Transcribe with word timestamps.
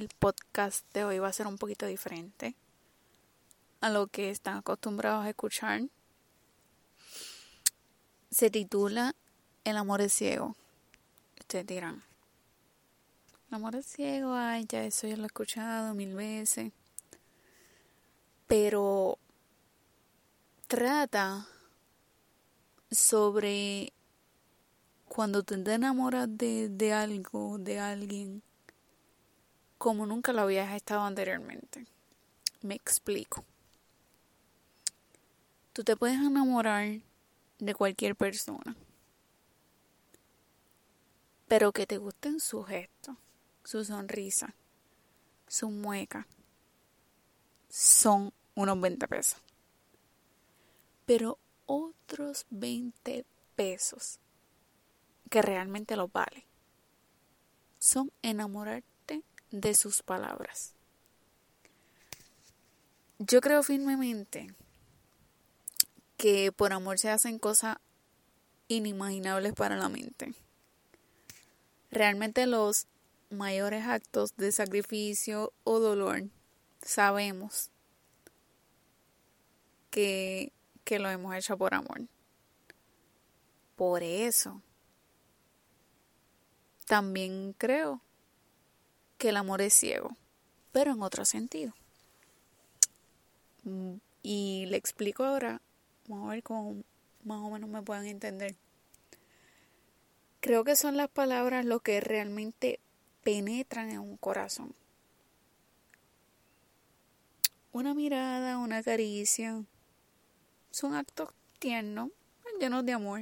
el 0.00 0.08
podcast 0.08 0.84
de 0.94 1.04
hoy 1.04 1.18
va 1.18 1.28
a 1.28 1.32
ser 1.32 1.46
un 1.46 1.58
poquito 1.58 1.84
diferente 1.84 2.54
a 3.80 3.90
lo 3.90 4.06
que 4.06 4.30
están 4.30 4.56
acostumbrados 4.56 5.24
a 5.24 5.28
escuchar. 5.28 5.82
Se 8.30 8.50
titula 8.50 9.14
El 9.64 9.76
amor 9.76 10.00
es 10.00 10.14
ciego. 10.14 10.56
Ustedes 11.38 11.66
dirán, 11.66 12.02
el 13.48 13.56
amor 13.56 13.76
es 13.76 13.86
ciego, 13.86 14.32
ay, 14.34 14.64
ya 14.66 14.84
eso 14.84 15.06
ya 15.06 15.16
lo 15.16 15.24
he 15.24 15.26
escuchado 15.26 15.94
mil 15.94 16.14
veces. 16.14 16.72
Pero 18.46 19.18
trata 20.66 21.46
sobre 22.90 23.92
cuando 25.08 25.42
te 25.42 25.54
enamoras 25.54 26.28
de, 26.30 26.68
de 26.68 26.92
algo, 26.92 27.58
de 27.58 27.78
alguien, 27.78 28.42
como 29.80 30.04
nunca 30.04 30.34
lo 30.34 30.42
habías 30.42 30.74
estado 30.74 31.00
anteriormente. 31.00 31.86
Me 32.60 32.74
explico. 32.74 33.46
Tú 35.72 35.84
te 35.84 35.96
puedes 35.96 36.18
enamorar 36.18 37.00
de 37.58 37.74
cualquier 37.74 38.14
persona, 38.14 38.76
pero 41.48 41.72
que 41.72 41.86
te 41.86 41.96
gusten 41.96 42.40
sus 42.40 42.66
gestos, 42.66 43.16
su 43.64 43.82
sonrisa, 43.82 44.54
su 45.48 45.70
mueca, 45.70 46.26
son 47.70 48.34
unos 48.54 48.78
20 48.78 49.08
pesos. 49.08 49.40
Pero 51.06 51.38
otros 51.64 52.44
20 52.50 53.24
pesos 53.56 54.18
que 55.30 55.40
realmente 55.40 55.96
lo 55.96 56.08
vale 56.08 56.44
son 57.78 58.12
enamorarte 58.20 58.89
de 59.50 59.74
sus 59.74 60.02
palabras. 60.02 60.74
Yo 63.18 63.40
creo 63.40 63.62
firmemente 63.62 64.54
que 66.16 66.52
por 66.52 66.72
amor 66.72 66.98
se 66.98 67.10
hacen 67.10 67.38
cosas 67.38 67.76
inimaginables 68.68 69.52
para 69.54 69.76
la 69.76 69.88
mente. 69.88 70.34
Realmente 71.90 72.46
los 72.46 72.86
mayores 73.30 73.86
actos 73.86 74.36
de 74.36 74.52
sacrificio 74.52 75.52
o 75.64 75.80
dolor 75.80 76.24
sabemos 76.82 77.70
que, 79.90 80.52
que 80.84 80.98
lo 80.98 81.10
hemos 81.10 81.34
hecho 81.34 81.58
por 81.58 81.74
amor. 81.74 82.02
Por 83.76 84.02
eso 84.02 84.62
también 86.86 87.54
creo 87.56 88.02
que 89.20 89.28
el 89.28 89.36
amor 89.36 89.60
es 89.60 89.74
ciego, 89.74 90.16
pero 90.72 90.92
en 90.92 91.02
otro 91.02 91.26
sentido. 91.26 91.74
Mm, 93.64 93.96
y 94.22 94.64
le 94.66 94.78
explico 94.78 95.24
ahora, 95.24 95.60
vamos 96.08 96.28
a 96.28 96.30
ver 96.32 96.42
cómo 96.42 96.82
más 97.24 97.38
o 97.40 97.50
menos 97.50 97.68
me 97.68 97.82
puedan 97.82 98.06
entender. 98.06 98.56
Creo 100.40 100.64
que 100.64 100.74
son 100.74 100.96
las 100.96 101.10
palabras 101.10 101.66
lo 101.66 101.80
que 101.80 102.00
realmente 102.00 102.80
penetran 103.22 103.90
en 103.90 103.98
un 103.98 104.16
corazón. 104.16 104.74
Una 107.72 107.92
mirada, 107.92 108.56
una 108.56 108.82
caricia, 108.82 109.62
son 110.70 110.94
actos 110.94 111.28
tiernos, 111.58 112.08
llenos 112.58 112.86
de 112.86 112.92
amor. 112.94 113.20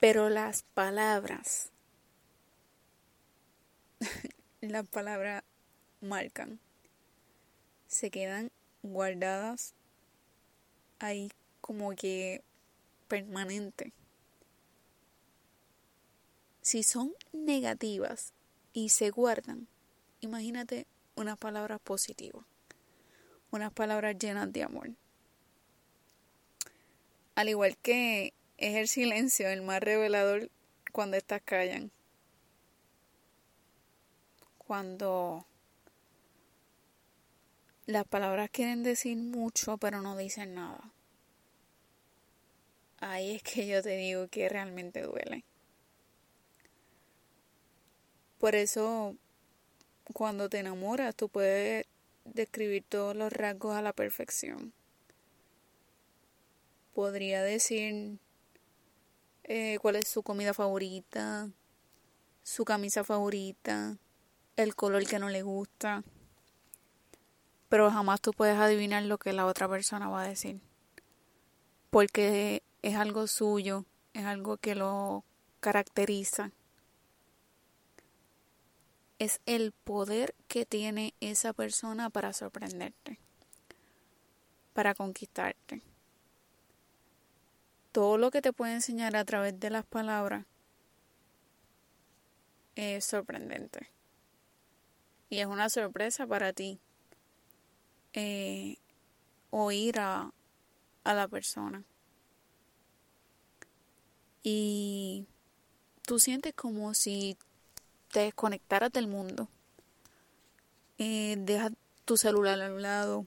Pero 0.00 0.28
las 0.28 0.64
palabras 0.74 1.70
las 4.60 4.88
palabras 4.88 5.44
marcan, 6.00 6.58
se 7.86 8.10
quedan 8.10 8.50
guardadas 8.82 9.74
ahí 10.98 11.30
como 11.60 11.94
que 11.94 12.42
permanente. 13.08 13.92
Si 16.60 16.82
son 16.82 17.14
negativas 17.32 18.32
y 18.72 18.90
se 18.90 19.10
guardan, 19.10 19.68
imagínate 20.20 20.86
unas 21.14 21.38
palabras 21.38 21.80
positivas, 21.80 22.44
unas 23.50 23.72
palabras 23.72 24.16
llenas 24.18 24.52
de 24.52 24.62
amor. 24.64 24.90
Al 27.34 27.48
igual 27.48 27.76
que 27.78 28.34
es 28.56 28.74
el 28.76 28.88
silencio 28.88 29.48
el 29.48 29.62
más 29.62 29.80
revelador 29.80 30.50
cuando 30.92 31.16
estas 31.16 31.40
callan 31.42 31.92
cuando 34.68 35.46
las 37.86 38.06
palabras 38.06 38.50
quieren 38.50 38.82
decir 38.82 39.16
mucho 39.16 39.78
pero 39.78 40.02
no 40.02 40.14
dicen 40.14 40.54
nada. 40.54 40.92
Ahí 43.00 43.36
es 43.36 43.42
que 43.42 43.66
yo 43.66 43.82
te 43.82 43.96
digo 43.96 44.28
que 44.28 44.46
realmente 44.50 45.00
duele. 45.00 45.46
Por 48.38 48.54
eso, 48.54 49.16
cuando 50.12 50.50
te 50.50 50.58
enamoras, 50.58 51.16
tú 51.16 51.30
puedes 51.30 51.86
describir 52.26 52.84
todos 52.86 53.16
los 53.16 53.32
rasgos 53.32 53.74
a 53.74 53.80
la 53.80 53.94
perfección. 53.94 54.74
Podría 56.92 57.42
decir 57.42 58.18
eh, 59.44 59.78
cuál 59.80 59.96
es 59.96 60.08
su 60.08 60.22
comida 60.22 60.52
favorita, 60.52 61.48
su 62.42 62.66
camisa 62.66 63.02
favorita, 63.02 63.96
el 64.58 64.74
color 64.74 65.06
que 65.06 65.20
no 65.20 65.28
le 65.28 65.42
gusta, 65.42 66.02
pero 67.68 67.90
jamás 67.90 68.20
tú 68.20 68.32
puedes 68.32 68.58
adivinar 68.58 69.04
lo 69.04 69.16
que 69.16 69.32
la 69.32 69.46
otra 69.46 69.68
persona 69.68 70.08
va 70.08 70.22
a 70.22 70.28
decir, 70.28 70.60
porque 71.90 72.64
es 72.82 72.96
algo 72.96 73.28
suyo, 73.28 73.84
es 74.14 74.24
algo 74.24 74.56
que 74.56 74.74
lo 74.74 75.24
caracteriza. 75.60 76.50
Es 79.20 79.40
el 79.46 79.72
poder 79.72 80.34
que 80.48 80.64
tiene 80.64 81.14
esa 81.20 81.52
persona 81.52 82.10
para 82.10 82.32
sorprenderte, 82.32 83.18
para 84.74 84.94
conquistarte. 84.94 85.82
Todo 87.92 88.18
lo 88.18 88.30
que 88.30 88.42
te 88.42 88.52
puede 88.52 88.74
enseñar 88.74 89.16
a 89.16 89.24
través 89.24 89.58
de 89.58 89.70
las 89.70 89.84
palabras 89.84 90.46
es 92.76 93.04
sorprendente 93.04 93.97
y 95.30 95.40
es 95.40 95.46
una 95.46 95.68
sorpresa 95.68 96.26
para 96.26 96.52
ti 96.52 96.80
eh, 98.12 98.76
oír 99.50 100.00
a, 100.00 100.32
la 101.04 101.28
persona. 101.28 101.84
Y 104.42 105.26
tú 106.02 106.18
sientes 106.18 106.52
como 106.54 106.92
si 106.92 107.38
te 108.12 108.20
desconectaras 108.20 108.92
del 108.92 109.06
mundo. 109.06 109.48
Eh, 110.98 111.36
dejas 111.38 111.72
tu 112.04 112.16
celular 112.18 112.60
a 112.60 112.72
un 112.72 112.82
lado. 112.82 113.26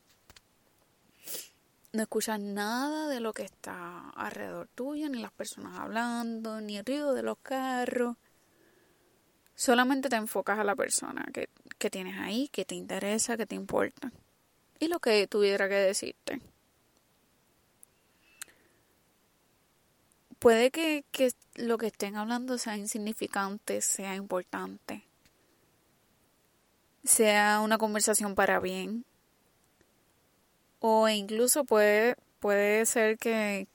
No 1.93 2.03
escuchas 2.03 2.39
nada 2.39 3.07
de 3.07 3.19
lo 3.19 3.33
que 3.33 3.43
está 3.43 4.09
alrededor 4.11 4.67
tuyo, 4.75 5.09
ni 5.09 5.21
las 5.21 5.31
personas 5.31 5.79
hablando, 5.79 6.61
ni 6.61 6.77
el 6.77 6.85
ruido 6.85 7.13
de 7.13 7.23
los 7.23 7.37
carros. 7.39 8.15
Solamente 9.55 10.07
te 10.07 10.15
enfocas 10.17 10.59
a 10.59 10.63
la 10.63 10.75
persona 10.75 11.25
que, 11.33 11.49
tienes 11.89 12.17
ahí, 12.19 12.47
que 12.49 12.65
te 12.65 12.75
interesa, 12.75 13.37
que 13.37 13.45
te 13.45 13.55
importa. 13.55 14.11
Y 14.79 14.87
lo 14.87 14.99
que 14.99 15.27
tuviera 15.27 15.67
que 15.69 15.75
decirte. 15.75 16.41
Puede 20.39 20.71
que, 20.71 21.05
que 21.11 21.31
lo 21.55 21.77
que 21.77 21.87
estén 21.87 22.15
hablando 22.15 22.57
sea 22.57 22.77
insignificante, 22.77 23.81
sea 23.81 24.15
importante, 24.15 25.03
sea 27.03 27.61
una 27.61 27.77
conversación 27.77 28.33
para 28.35 28.59
bien. 28.59 29.05
O 30.79 31.07
incluso 31.09 31.63
puede, 31.63 32.15
puede 32.39 32.85
ser 32.87 33.19
que, 33.19 33.67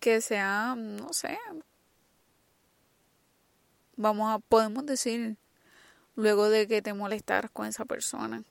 que 0.00 0.20
sea, 0.20 0.74
no 0.76 1.12
sé, 1.12 1.38
vamos 3.96 4.34
a 4.34 4.38
podemos 4.40 4.84
decir 4.84 5.36
luego 6.14 6.48
de 6.48 6.66
que 6.66 6.82
te 6.82 6.94
molestar 6.94 7.50
con 7.50 7.66
esa 7.66 7.84
persona. 7.84 8.44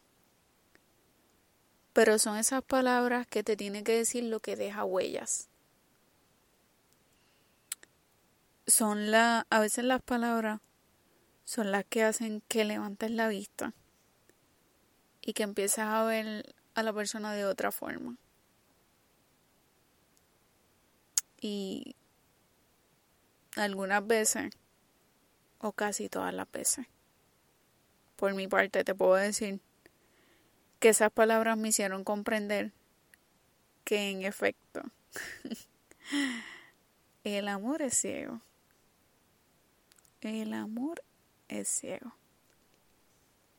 Pero 1.93 2.19
son 2.19 2.37
esas 2.37 2.63
palabras 2.63 3.27
que 3.27 3.43
te 3.43 3.57
tienen 3.57 3.83
que 3.83 3.95
decir 3.95 4.23
lo 4.23 4.39
que 4.39 4.55
deja 4.55 4.85
huellas. 4.85 5.49
Son 8.67 9.11
la 9.11 9.45
a 9.49 9.59
veces 9.59 9.83
las 9.83 10.01
palabras 10.01 10.61
son 11.43 11.71
las 11.71 11.83
que 11.83 12.03
hacen 12.03 12.41
que 12.47 12.63
levantes 12.63 13.11
la 13.11 13.27
vista 13.27 13.73
y 15.19 15.33
que 15.33 15.43
empieces 15.43 15.79
a 15.79 16.03
ver 16.05 16.55
a 16.75 16.83
la 16.83 16.93
persona 16.93 17.33
de 17.33 17.45
otra 17.45 17.71
forma. 17.71 18.15
Y 21.41 21.95
algunas 23.57 24.05
veces 24.05 24.53
o 25.59 25.73
casi 25.73 26.07
todas 26.07 26.33
las 26.33 26.49
veces. 26.51 26.87
Por 28.21 28.35
mi 28.35 28.47
parte 28.47 28.83
te 28.83 28.93
puedo 28.93 29.15
decir 29.15 29.59
que 30.79 30.89
esas 30.89 31.11
palabras 31.11 31.57
me 31.57 31.69
hicieron 31.69 32.03
comprender 32.03 32.71
que 33.83 34.11
en 34.11 34.21
efecto 34.21 34.83
el 37.23 37.47
amor 37.47 37.81
es 37.81 37.97
ciego. 37.97 38.39
El 40.21 40.53
amor 40.53 41.01
es 41.47 41.67
ciego. 41.67 42.13